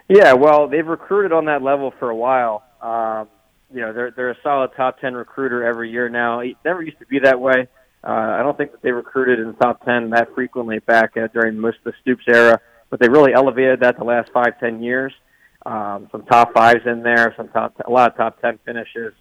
[0.08, 2.62] Yeah, well, they've recruited on that level for a while.
[2.82, 3.28] Um,
[3.72, 6.40] you know, they're they're a solid top ten recruiter every year now.
[6.40, 7.68] It never used to be that way.
[8.04, 11.28] Uh, I don't think that they recruited in the top ten that frequently back uh,
[11.28, 12.60] during most of the Stoops era,
[12.92, 15.14] but they really elevated that the last five ten years.
[15.64, 19.14] Um, some top fives in there, some top a lot of top ten finishes.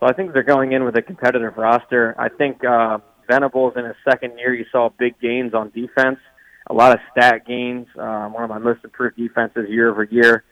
[0.00, 2.16] So I think they're going in with a competitive roster.
[2.18, 2.98] I think uh,
[3.30, 6.18] Venables in his second year, you saw big gains on defense,
[6.66, 7.86] a lot of stat gains.
[7.96, 10.42] Um, one of my most improved defenses year over year.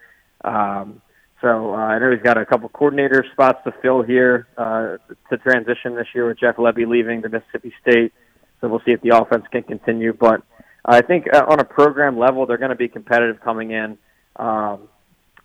[0.44, 1.02] Um,
[1.40, 4.98] so uh, I know he's got a couple coordinator spots to fill here uh,
[5.30, 8.12] to transition this year with Jeff Lebby leaving to Mississippi State.
[8.61, 10.12] So we'll see if the offense can continue.
[10.12, 10.42] But
[10.85, 13.99] I think uh, on a program level, they're going to be competitive coming in.
[14.37, 14.88] Um,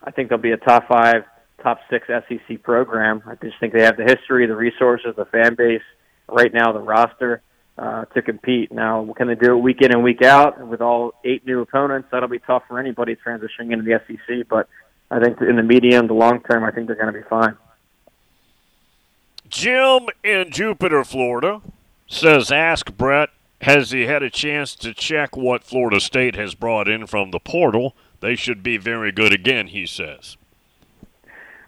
[0.03, 1.23] I think they'll be a top five,
[1.61, 3.23] top six SEC program.
[3.25, 5.81] I just think they have the history, the resources, the fan base,
[6.29, 7.41] right now the roster
[7.77, 8.71] uh, to compete.
[8.71, 12.07] Now, can they do it week in and week out with all eight new opponents?
[12.11, 14.47] That'll be tough for anybody transitioning into the SEC.
[14.49, 14.69] But
[15.11, 17.57] I think in the medium the long term, I think they're going to be fine.
[19.47, 21.61] Jim in Jupiter, Florida,
[22.07, 23.29] says, "Ask Brett."
[23.65, 27.39] Has he had a chance to check what Florida State has brought in from the
[27.39, 27.95] portal?
[28.19, 30.37] They should be very good again, he says.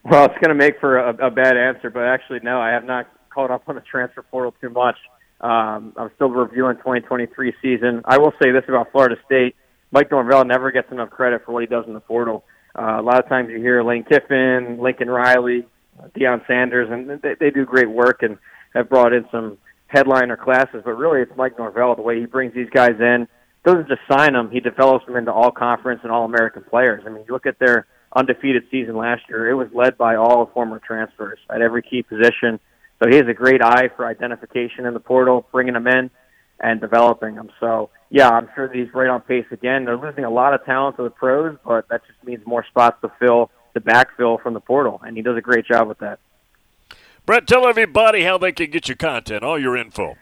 [0.04, 2.84] Well, it's going to make for a, a bad answer, but actually, no, I have
[2.84, 4.96] not caught up on the transfer portal too much.
[5.42, 8.04] Um, I'm still reviewing 2023 season.
[8.06, 9.56] I will say this about Florida State:
[9.90, 12.44] Mike Norvell never gets enough credit for what he does in the portal.
[12.78, 15.66] Uh, a lot of times you hear Lane Kiffin, Lincoln Riley,
[16.16, 18.38] Deion Sanders, and they, they do great work and
[18.76, 19.58] have brought in some
[19.88, 20.82] headliner classes.
[20.86, 23.28] But really, it's Mike Norvell the way he brings these guys in.
[23.66, 27.04] Doesn't just sign them; he develops them into all conference and all American players.
[27.06, 30.46] I mean, you look at their undefeated season last year; it was led by all
[30.54, 32.60] former transfers at every key position.
[33.02, 36.10] So he has a great eye for identification in the portal, bringing them in
[36.60, 37.50] and developing them.
[37.60, 39.86] So yeah, I'm sure he's right on pace again.
[39.86, 42.98] They're losing a lot of talent to the pros, but that just means more spots
[43.02, 46.20] to fill the backfill from the portal, and he does a great job with that.
[47.28, 50.16] Brett, tell everybody how they can get your content, all your info.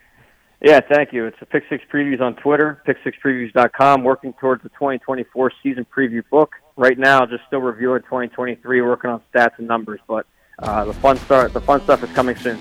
[0.60, 1.28] Yeah, thank you.
[1.28, 6.54] It's the Pick Six Previews on Twitter, pick6previews.com, working towards the 2024 season preview book.
[6.76, 10.26] Right now, just still reviewing 2023, working on stats and numbers, but
[10.58, 12.58] uh, the fun start, the fun stuff is coming soon.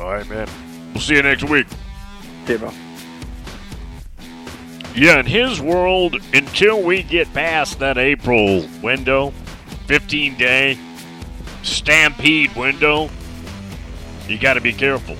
[0.00, 0.48] All right, man.
[0.94, 1.66] We'll see you next week.
[2.46, 2.72] See you, bro.
[4.94, 9.32] Yeah, in his world, until we get past that April window,
[9.88, 10.78] 15 day
[11.62, 13.10] stampede window,
[14.28, 15.16] you got to be careful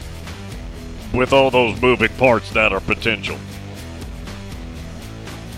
[1.12, 3.38] with all those moving parts that are potential.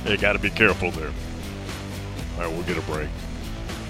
[0.06, 1.12] You got to be careful there.
[2.36, 3.08] All right, we'll get a break.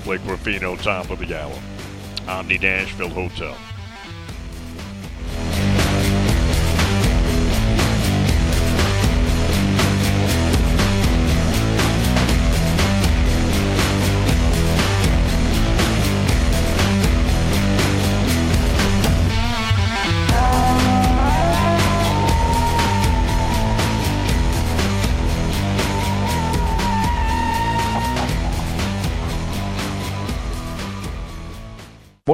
[0.05, 1.59] Blake Ruffino, top of the hour.
[2.27, 3.57] Omni Nashville Hotel.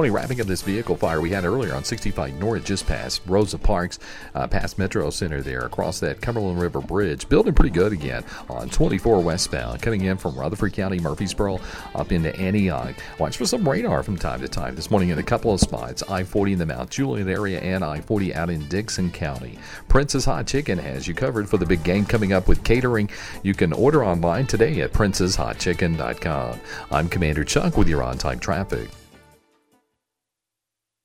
[0.05, 3.57] Morning, wrapping up this vehicle fire we had earlier on 65 North, just past Rosa
[3.57, 3.97] Parks,
[4.35, 7.27] uh, past Metro Center there, across that Cumberland River Bridge.
[7.27, 11.59] Building pretty good again on 24 westbound, coming in from Rutherford County, Murfreesboro,
[11.95, 12.93] up into Antioch.
[13.17, 14.75] Watch for some radar from time to time.
[14.75, 17.83] This morning in a couple of spots I 40 in the Mount Juliet area and
[17.83, 19.57] I 40 out in Dickson County.
[19.87, 23.09] Prince's Hot Chicken has you covered for the big game coming up with catering.
[23.41, 26.59] You can order online today at princeshotchicken.com.
[26.91, 28.87] I'm Commander Chuck with your on time traffic.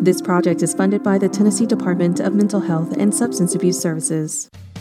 [0.00, 4.48] This project is funded by the Tennessee Department of Mental Health and Substance Abuse Services.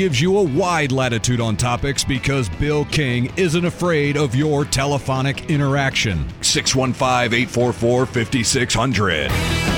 [0.00, 5.50] Gives you a wide latitude on topics because Bill King isn't afraid of your telephonic
[5.50, 6.26] interaction.
[6.42, 9.69] 615 844 5600.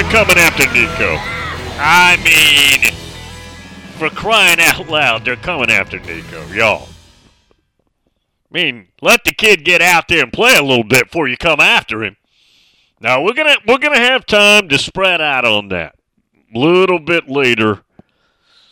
[0.00, 1.16] They're coming after Nico.
[1.78, 2.90] I mean,
[3.98, 6.88] for crying out loud, they're coming after Nico, y'all.
[8.50, 11.36] I mean, let the kid get out there and play a little bit before you
[11.36, 12.16] come after him.
[12.98, 15.96] Now we're gonna we're gonna have time to spread out on that
[16.54, 17.82] a little bit later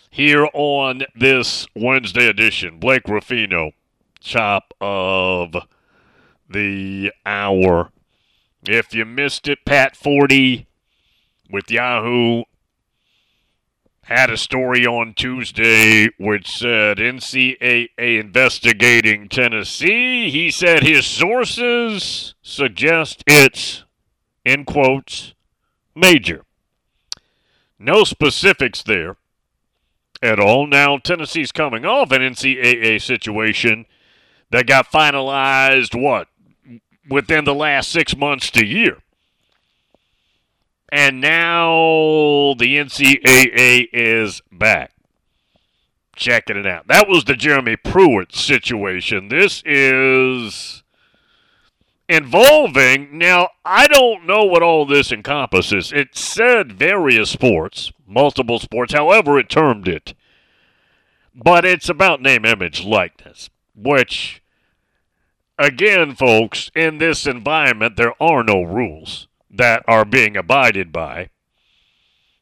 [0.08, 2.78] here on this Wednesday edition.
[2.78, 3.72] Blake Ruffino,
[4.18, 5.54] chop of
[6.48, 7.90] the hour.
[8.66, 10.64] If you missed it, Pat Forde
[11.50, 12.44] with Yahoo
[14.08, 20.30] had a story on Tuesday which said NCAA investigating Tennessee.
[20.30, 23.84] He said his sources suggest it's,
[24.46, 25.34] in quotes,
[25.94, 26.44] major.
[27.78, 29.16] No specifics there
[30.22, 30.66] at all.
[30.66, 33.84] Now, Tennessee's coming off an NCAA situation
[34.50, 36.28] that got finalized, what,
[37.10, 38.98] within the last six months to year.
[40.90, 44.92] And now the NCAA is back.
[46.16, 46.88] Checking it out.
[46.88, 49.28] That was the Jeremy Pruitt situation.
[49.28, 50.82] This is
[52.08, 55.92] involving, now, I don't know what all this encompasses.
[55.92, 60.14] It said various sports, multiple sports, however it termed it.
[61.34, 64.42] But it's about name, image, likeness, which,
[65.56, 69.28] again, folks, in this environment, there are no rules
[69.58, 71.28] that are being abided by.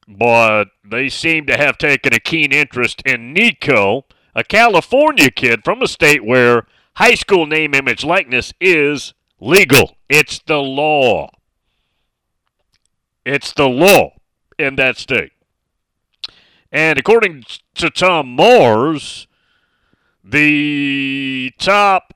[0.09, 4.05] But they seem to have taken a keen interest in Nico,
[4.35, 9.97] a California kid from a state where high school name, image, likeness is legal.
[10.09, 11.31] It's the law.
[13.25, 14.13] It's the law
[14.59, 15.33] in that state.
[16.71, 17.45] And according
[17.75, 19.27] to Tom Mars,
[20.23, 22.15] the top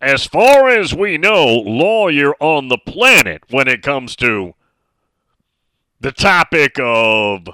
[0.00, 4.54] as far as we know, lawyer on the planet when it comes to
[6.00, 7.46] the topic of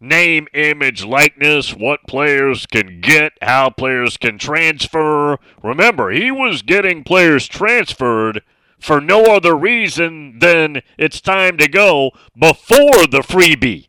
[0.00, 5.38] name, image, likeness, what players can get, how players can transfer.
[5.62, 8.42] Remember, he was getting players transferred
[8.78, 13.88] for no other reason than it's time to go before the freebie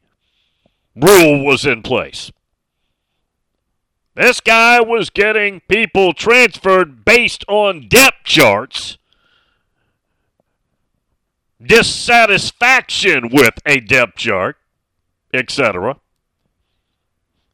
[0.95, 2.31] rule was in place.
[4.17, 8.97] This guy was getting people transferred based on depth charts,
[11.63, 14.57] dissatisfaction with a depth chart,
[15.31, 15.97] etc.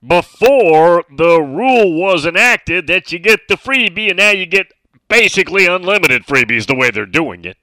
[0.08, 4.72] Before the rule was enacted that you get the freebie and now you get
[5.10, 7.58] basically unlimited freebies the way they're doing it.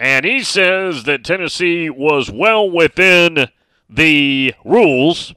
[0.00, 3.48] And he says that Tennessee was well within
[3.90, 5.34] the rules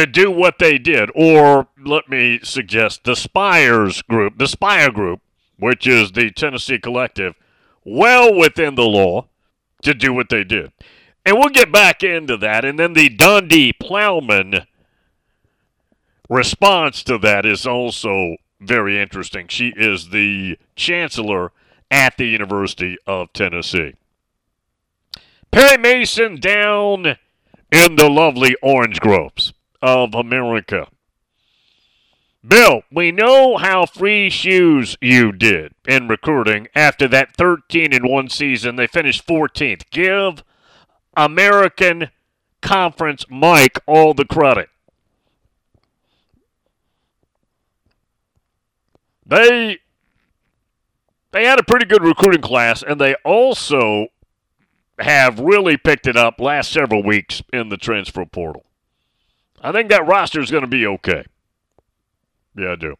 [0.00, 1.10] to do what they did.
[1.14, 5.20] Or let me suggest the Spyres group, the Spyre group,
[5.58, 7.34] which is the Tennessee collective,
[7.84, 9.26] well within the law
[9.82, 10.72] to do what they did.
[11.24, 12.64] And we'll get back into that.
[12.64, 14.66] And then the Donde Plowman
[16.30, 19.48] response to that is also very interesting.
[19.48, 21.52] She is the chancellor
[21.90, 23.94] at the University of Tennessee.
[25.50, 27.16] Perry Mason down
[27.72, 30.86] in the lovely orange groves of America.
[32.46, 38.30] Bill, we know how free shoes you did in recruiting after that 13 in one
[38.30, 38.76] season.
[38.76, 39.90] They finished 14th.
[39.90, 40.42] Give
[41.16, 42.08] American
[42.62, 44.70] Conference Mike all the credit.
[49.26, 49.78] They
[51.32, 54.08] they had a pretty good recruiting class, and they also
[54.98, 58.64] have really picked it up last several weeks in the transfer portal.
[59.60, 61.24] I think that roster is going to be okay.
[62.56, 62.96] Yeah, I do.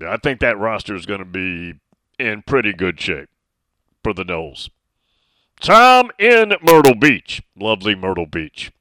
[0.00, 1.74] Yeah, I think that roster is going to be
[2.18, 3.28] in pretty good shape
[4.02, 4.70] for the Noles.
[5.60, 7.42] Tom in Myrtle Beach.
[7.56, 8.72] Lovely Myrtle Beach.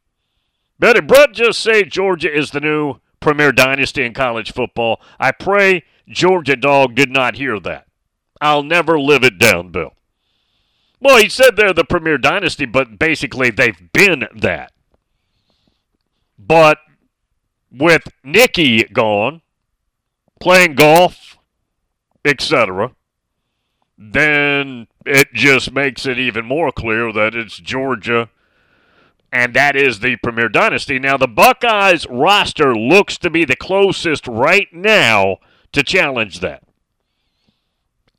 [0.80, 4.99] Betty Brett just say Georgia is the new premier dynasty in college football.
[5.19, 7.88] I pray Georgia Dog did not hear that.
[8.41, 9.93] I'll never live it down, Bill.
[10.99, 14.72] Well, he said they're the premier dynasty, but basically they've been that.
[16.38, 16.77] But
[17.71, 19.41] with Nikki gone,
[20.39, 21.38] playing golf,
[22.25, 22.91] etc.,
[23.97, 28.29] then it just makes it even more clear that it's Georgia
[29.34, 30.99] and that is the premier dynasty.
[30.99, 35.38] Now, the Buckeyes roster looks to be the closest right now
[35.71, 36.61] to challenge that.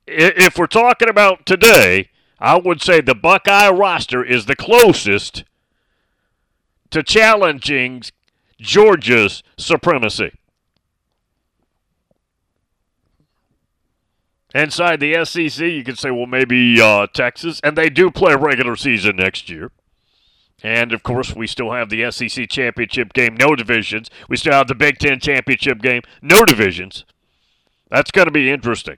[0.08, 2.10] If we're talking about today,
[2.40, 5.44] I would say the Buckeye roster is the closest
[6.90, 8.02] to challenging
[8.60, 10.32] Georgia's supremacy.
[14.54, 18.38] Inside the SEC, you could say, well, maybe uh, Texas, and they do play a
[18.38, 19.72] regular season next year.
[20.62, 24.08] And of course, we still have the SEC championship game, no divisions.
[24.28, 27.04] We still have the Big Ten championship game, no divisions.
[27.90, 28.96] That's going to be interesting.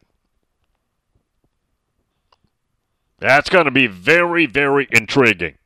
[3.19, 5.57] That's going to be very, very intriguing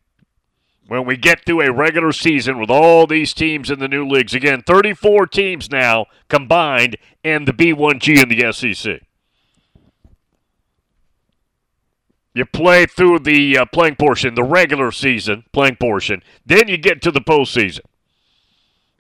[0.91, 4.35] when we get through a regular season with all these teams in the new leagues.
[4.35, 9.01] Again, 34 teams now combined in the B1G and the SEC.
[12.35, 16.25] You play through the uh, playing portion, the regular season playing portion.
[16.45, 17.83] Then you get to the postseason.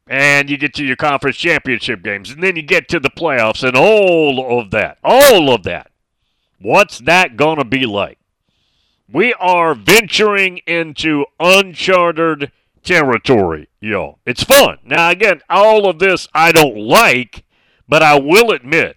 [0.07, 2.30] And you get to your conference championship games.
[2.30, 4.99] And then you get to the playoffs and all of that.
[5.03, 5.91] All of that.
[6.61, 8.19] What's that going to be like?
[9.12, 12.52] We are venturing into uncharted
[12.84, 14.20] territory, y'all.
[14.24, 14.78] It's fun.
[14.84, 17.44] Now, again, all of this I don't like,
[17.88, 18.96] but I will admit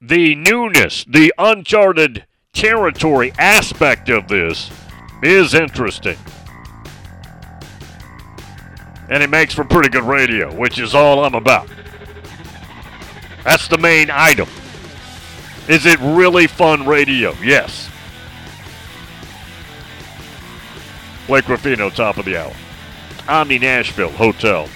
[0.00, 4.70] the newness, the uncharted territory aspect of this
[5.22, 6.18] is interesting.
[9.08, 11.68] And it makes for pretty good radio, which is all I'm about.
[13.44, 14.48] That's the main item.
[15.68, 17.32] Is it really fun radio?
[17.42, 17.91] Yes.
[21.26, 22.52] Blake Ruffino, top of the hour.
[23.28, 24.68] Omni Nashville Hotel.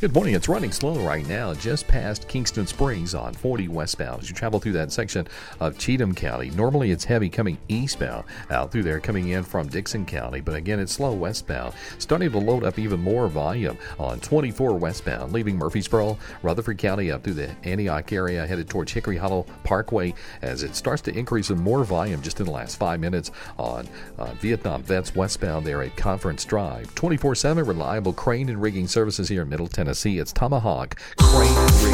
[0.00, 0.36] Good morning.
[0.36, 4.22] It's running slow right now, just past Kingston Springs on 40 westbound.
[4.22, 5.26] As you travel through that section
[5.58, 10.06] of Cheatham County, normally it's heavy coming eastbound out through there, coming in from Dickson
[10.06, 11.74] County, but again it's slow westbound.
[11.98, 17.24] Starting to load up even more volume on 24 westbound, leaving Murfreesboro, Rutherford County up
[17.24, 21.58] through the Antioch area, headed towards Hickory Hollow Parkway, as it starts to increase in
[21.58, 23.88] more volume just in the last five minutes on
[24.18, 26.94] uh, Vietnam Vets westbound there at Conference Drive.
[26.94, 29.87] 24 7 reliable crane and rigging services here in Middle Tennessee.
[29.88, 30.18] Tennessee.
[30.18, 31.00] It's Tomahawk.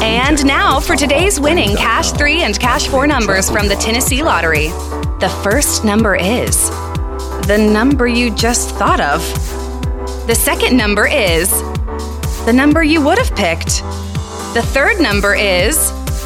[0.01, 4.67] And now for today's winning Cash 3 and Cash 4 numbers from the Tennessee Lottery.
[5.21, 6.69] The first number is
[7.47, 9.21] the number you just thought of.
[10.27, 11.49] The second number is
[12.43, 13.81] the number you would have picked.
[14.53, 15.77] The third number is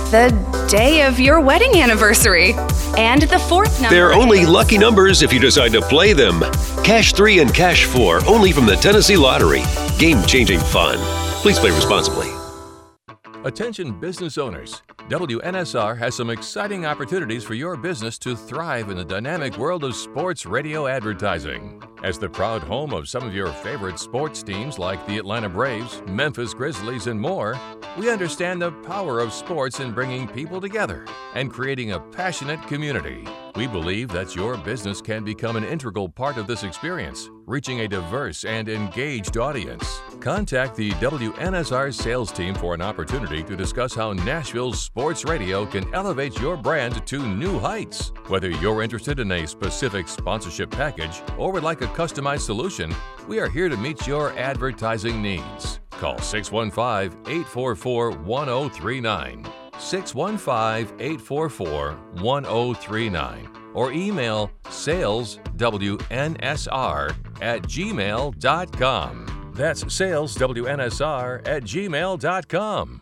[0.09, 0.32] the
[0.72, 2.53] day of your wedding anniversary.
[2.97, 3.95] And the fourth number.
[3.95, 6.39] They're only lucky numbers if you decide to play them.
[6.84, 9.61] Cash 3 and Cash 4 only from the Tennessee Lottery.
[9.99, 11.18] Game changing fun.
[11.41, 12.27] Please play responsibly.
[13.45, 14.81] Attention business owners.
[15.07, 19.95] WNSR has some exciting opportunities for your business to thrive in the dynamic world of
[19.95, 21.81] sports radio advertising.
[22.03, 26.01] As the proud home of some of your favorite sports teams like the Atlanta Braves,
[26.07, 27.57] Memphis Grizzlies, and more,
[27.97, 33.25] we understand the power of sports in bringing people together and creating a passionate community.
[33.55, 37.87] We believe that your business can become an integral part of this experience, reaching a
[37.87, 40.01] diverse and engaged audience.
[40.19, 45.91] Contact the WNSR sales team for an opportunity to discuss how Nashville's sports radio can
[45.95, 48.11] elevate your brand to new heights.
[48.27, 52.93] Whether you're interested in a specific sponsorship package or would like a customized solution,
[53.27, 55.79] we are here to meet your advertising needs.
[55.89, 59.45] Call 615 844 1039.
[59.79, 65.55] 615 844 1039 or email saleswnsr
[67.41, 69.51] at gmail.com.
[69.53, 73.01] That's saleswnsr at gmail.com.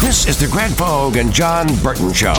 [0.00, 2.34] This is the Greg Pogue and John Burton Show.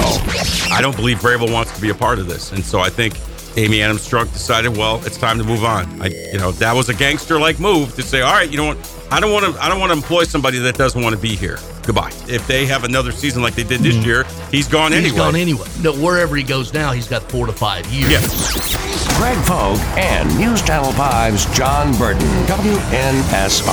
[0.72, 3.16] I don't believe Vrabel wants to be a part of this, and so I think
[3.58, 6.02] Amy Adams Strunk decided, well, it's time to move on.
[6.02, 8.78] I, you know, that was a gangster-like move to say, all right, you know what?
[9.12, 9.62] I don't want to.
[9.62, 11.60] I don't want to employ somebody that doesn't want to be here.
[11.86, 12.12] Goodbye.
[12.28, 14.04] If they have another season like they did this hmm.
[14.04, 15.10] year, he's gone anyway.
[15.10, 15.68] He's gone anyway.
[15.82, 18.10] No, wherever he goes now, he's got four to five years.
[18.10, 19.18] Yes.
[19.18, 23.70] Greg Pogue and News Channel 5's John Burton, WNSR,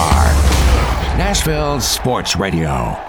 [1.16, 3.07] Nashville Sports Radio.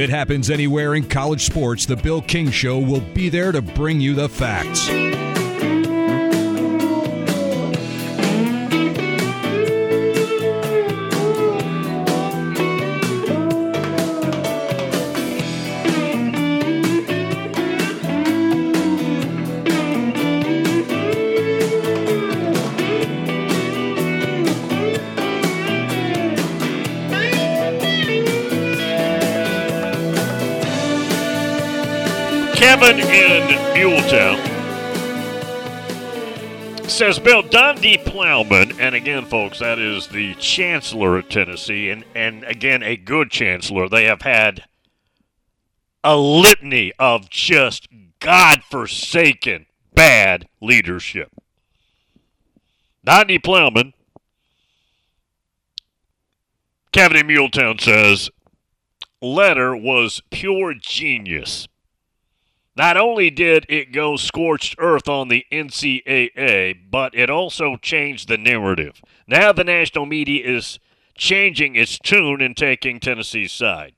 [0.00, 3.60] If it happens anywhere in college sports, the Bill King Show will be there to
[3.60, 4.88] bring you the facts.
[32.70, 34.38] Kevin in Muletown
[36.88, 42.44] says Bill Donde Plowman, and again, folks, that is the chancellor of Tennessee, and and
[42.44, 43.88] again a good chancellor.
[43.88, 44.66] They have had
[46.04, 47.88] a litany of just
[48.20, 51.32] godforsaken bad leadership.
[53.02, 53.94] Donde Plowman,
[56.92, 58.30] Kevin in Muletown says,
[59.20, 61.66] letter was pure genius.
[62.80, 68.38] Not only did it go scorched earth on the NCAA, but it also changed the
[68.38, 69.02] narrative.
[69.26, 70.78] Now the national media is
[71.14, 73.92] changing its tune and taking Tennessee's side.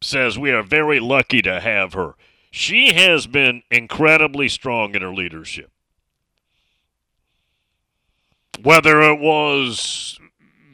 [0.00, 2.14] Says we are very lucky to have her.
[2.50, 5.70] She has been incredibly strong in her leadership.
[8.62, 10.18] Whether it was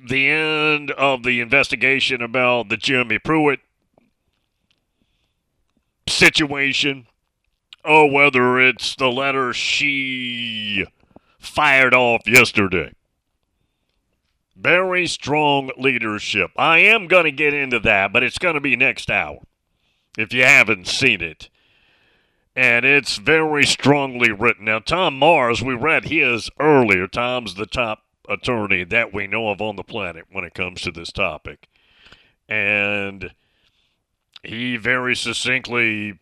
[0.09, 3.59] the end of the investigation about the Jeremy Pruitt
[6.07, 7.09] situation,
[7.85, 10.87] or whether it's the letter she
[11.39, 12.93] fired off yesterday.
[14.57, 16.51] Very strong leadership.
[16.57, 19.41] I am going to get into that, but it's going to be next hour
[20.17, 21.49] if you haven't seen it.
[22.57, 24.67] And it's very strongly written.
[24.67, 27.09] Now, Tom Mars, we read his earlier.
[27.09, 30.93] Tom's the top attorney that we know of on the planet when it comes to
[30.93, 31.69] this topic.
[32.49, 33.33] And
[34.45, 36.19] he very succinctly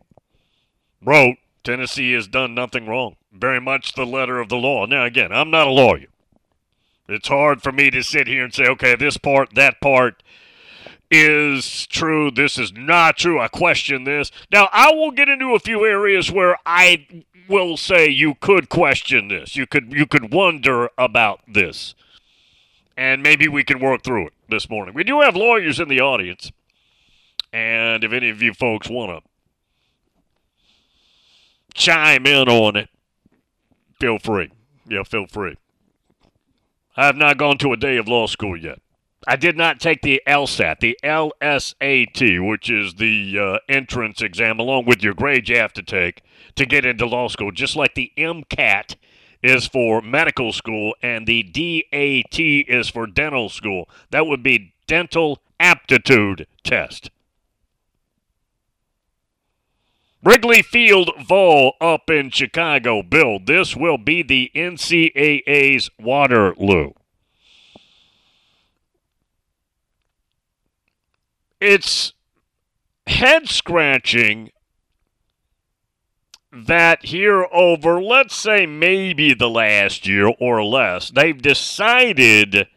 [1.04, 3.16] wrote Tennessee has done nothing wrong.
[3.32, 4.86] Very much the letter of the law.
[4.86, 6.06] Now, again, I'm not a lawyer.
[7.08, 10.22] It's hard for me to sit here and say, okay, this part, that part
[11.10, 12.30] is true.
[12.30, 13.40] This is not true.
[13.40, 14.30] I question this.
[14.50, 17.06] Now, I will get into a few areas where I
[17.48, 19.56] will say you could question this.
[19.56, 21.94] You could you could wonder about this.
[22.96, 24.94] And maybe we can work through it this morning.
[24.94, 26.52] We do have lawyers in the audience.
[27.52, 29.31] And if any of you folks want to
[31.74, 32.88] chime in on it,
[34.00, 34.50] feel free.
[34.88, 35.56] Yeah, feel free.
[36.96, 38.80] I have not gone to a day of law school yet.
[39.26, 44.86] I did not take the LSAT, the LSAT, which is the uh, entrance exam, along
[44.86, 46.22] with your grade you have to take
[46.56, 48.96] to get into law school, just like the MCAT
[49.42, 53.88] is for medical school and the DAT is for dental school.
[54.10, 57.11] That would be dental aptitude test.
[60.24, 63.02] Wrigley Field Vol up in Chicago.
[63.02, 66.92] Bill, this will be the NCAA's Waterloo.
[71.60, 72.12] It's
[73.06, 74.50] head scratching
[76.52, 82.68] that here over, let's say, maybe the last year or less, they've decided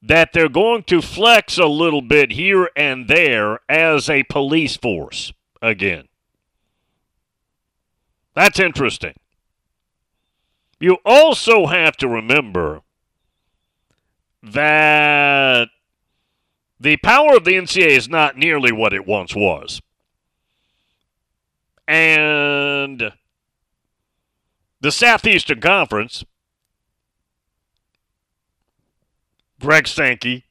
[0.00, 5.32] that they're going to flex a little bit here and there as a police force
[5.60, 6.06] again.
[8.34, 9.14] That's interesting.
[10.80, 12.82] You also have to remember
[14.42, 15.68] that
[16.78, 19.80] the power of the NCAA is not nearly what it once was.
[21.86, 23.12] And
[24.80, 26.24] the Southeastern Conference,
[29.60, 30.44] Greg Sankey,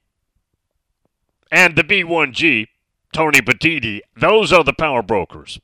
[1.51, 2.67] and the B1G,
[3.11, 5.59] Tony Petitti, those are the power brokers.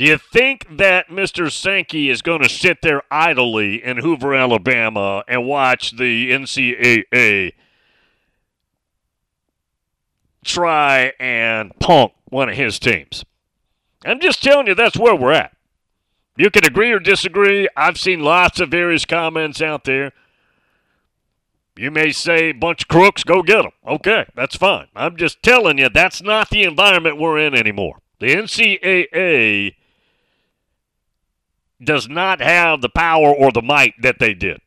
[0.00, 1.52] Do you think that Mr.
[1.52, 7.52] Sankey is going to sit there idly in Hoover, Alabama, and watch the NCAA
[10.42, 13.26] try and punk one of his teams?
[14.02, 15.54] I'm just telling you, that's where we're at.
[16.34, 17.68] You can agree or disagree.
[17.76, 20.12] I've seen lots of various comments out there.
[21.76, 23.72] You may say, bunch of crooks, go get them.
[23.86, 24.86] Okay, that's fine.
[24.96, 27.98] I'm just telling you, that's not the environment we're in anymore.
[28.18, 29.74] The NCAA
[31.82, 34.60] does not have the power or the might that they did.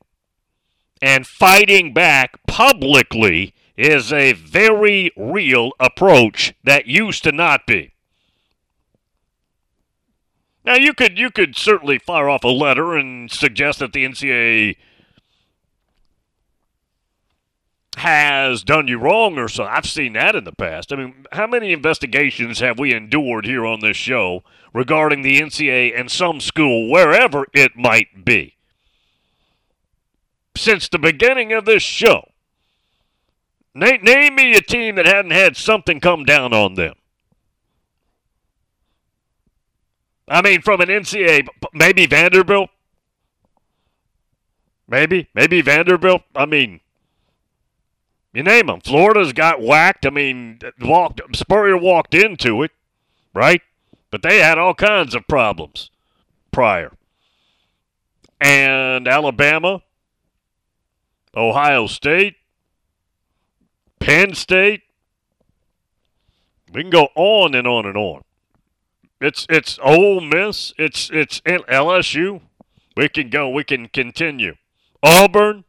[1.02, 7.94] And fighting back publicly is a very real approach that used to not be.
[10.66, 14.78] Now you could you could certainly fire off a letter and suggest that the NCAA
[17.96, 19.64] has done you wrong or so.
[19.64, 20.92] I've seen that in the past.
[20.92, 25.98] I mean, how many investigations have we endured here on this show regarding the NCAA
[26.00, 28.56] and some school, wherever it might be?
[30.56, 32.30] Since the beginning of this show,
[33.74, 36.94] name, name me a team that hadn't had something come down on them.
[40.28, 42.70] I mean, from an NCAA, maybe Vanderbilt.
[44.88, 46.22] Maybe, maybe Vanderbilt.
[46.36, 46.80] I mean,
[48.34, 48.82] you name them.
[48.82, 50.06] Florida's got whacked.
[50.06, 52.72] I mean, walked Spurrier walked into it,
[53.34, 53.62] right?
[54.10, 55.92] But they had all kinds of problems
[56.52, 56.92] prior.
[58.42, 59.82] And Alabama,
[61.36, 62.36] Ohio State,
[64.00, 64.82] Penn State.
[66.74, 68.24] We can go on and on and on.
[69.22, 70.74] It's it's Ole Miss.
[70.78, 72.42] It's it's LSU.
[72.98, 73.50] We can go.
[73.50, 74.56] We can continue.
[75.02, 75.64] Auburn.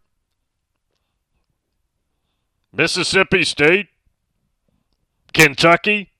[2.77, 3.89] Mississippi State,
[5.33, 6.11] Kentucky.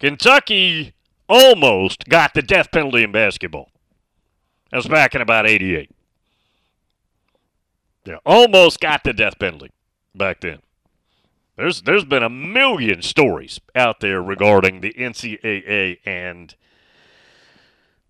[0.00, 0.94] Kentucky
[1.28, 3.70] almost got the death penalty in basketball.
[4.70, 5.90] That was back in about 88.
[8.04, 9.70] They almost got the death penalty
[10.14, 10.60] back then.
[11.56, 16.54] There's there's been a million stories out there regarding the NCAA and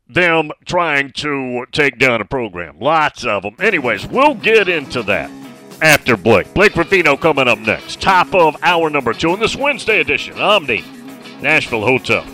[0.08, 2.78] them trying to take down a program.
[2.80, 3.56] Lots of them.
[3.60, 5.30] Anyways, we'll get into that
[5.84, 6.52] after Blake.
[6.54, 8.00] Blake Ruffino coming up next.
[8.00, 10.40] Top of hour number two in this Wednesday edition.
[10.40, 10.82] Omni,
[11.42, 12.24] Nashville Hotel.